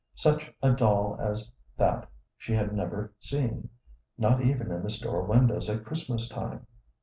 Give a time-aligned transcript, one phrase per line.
[0.15, 3.69] Such a doll as that she had never seen,
[4.17, 6.65] not even in the store windows at Christmas time.